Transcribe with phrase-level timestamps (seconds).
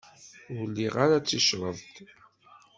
[0.55, 1.93] Ur liɣ ara ticreḍt.